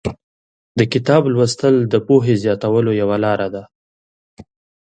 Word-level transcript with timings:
د 0.79 0.79
کتاب 0.93 1.21
لوستل 1.33 1.75
د 1.93 1.95
پوهې 2.07 2.35
زیاتولو 2.43 2.91
یوه 3.01 3.17
لاره 3.25 3.47
ده. 3.53 3.63